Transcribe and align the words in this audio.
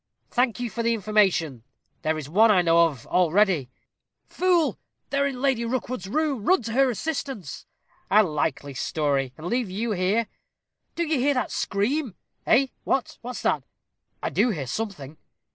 "Thank 0.31 0.59
you 0.59 0.71
for 0.71 0.81
the 0.81 0.95
information. 0.95 1.61
There 2.01 2.17
is 2.17 2.27
one 2.27 2.49
I 2.49 2.63
know 2.63 2.85
of 2.87 3.05
already." 3.05 3.69
"Fool, 4.25 4.79
they 5.11 5.19
are 5.19 5.27
in 5.27 5.43
Lady 5.43 5.63
Rookwood's 5.63 6.07
room. 6.07 6.43
Run 6.43 6.63
to 6.63 6.73
her 6.73 6.89
assistance." 6.89 7.67
"A 8.09 8.23
likely 8.23 8.73
story, 8.73 9.31
and 9.37 9.45
leave 9.45 9.69
you 9.69 9.91
here." 9.91 10.25
"Do 10.95 11.05
you 11.05 11.19
hear 11.19 11.35
that 11.35 11.51
scream?" 11.51 12.15
"Eh, 12.47 12.69
what 12.83 13.19
what's 13.21 13.43
that? 13.43 13.61
I 14.23 14.31
do 14.31 14.49
hear 14.49 14.65
something." 14.65 15.17